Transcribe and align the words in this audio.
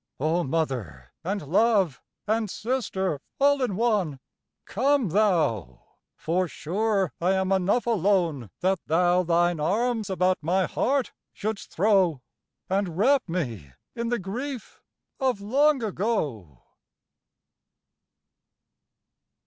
O 0.19 0.43
Mother, 0.43 1.11
and 1.23 1.43
Love 1.45 2.01
and 2.25 2.49
Sister 2.49 3.21
all 3.39 3.61
in 3.61 3.75
one, 3.75 4.19
Come 4.65 5.09
thou; 5.09 5.83
for 6.17 6.47
sure 6.47 7.13
I 7.21 7.33
am 7.33 7.51
enough 7.51 7.85
alone 7.85 8.49
That 8.61 8.79
thou 8.87 9.21
thine 9.21 9.59
arms 9.59 10.09
about 10.09 10.39
my 10.41 10.65
heart 10.65 11.13
shouldst 11.33 11.69
throw, 11.71 12.19
And 12.67 12.97
wrap 12.97 13.29
me 13.29 13.73
in 13.95 14.09
the 14.09 14.17
grief 14.17 14.81
of 15.19 15.39
long 15.39 15.83
ago. 15.83 16.63